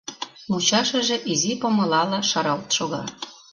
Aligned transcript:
Мучашыже 0.49 1.17
изи 1.31 1.53
помылала 1.61 2.19
шаралт 2.29 2.67
шога. 2.77 3.03